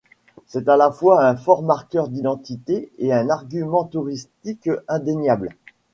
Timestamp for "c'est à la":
0.47-0.89